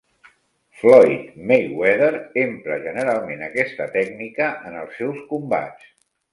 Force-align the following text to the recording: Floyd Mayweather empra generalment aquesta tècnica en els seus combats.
Floyd 0.77 1.19
Mayweather 1.51 2.15
empra 2.45 2.79
generalment 2.87 3.45
aquesta 3.51 3.89
tècnica 4.01 4.51
en 4.71 4.81
els 4.83 5.01
seus 5.03 5.25
combats. 5.35 5.89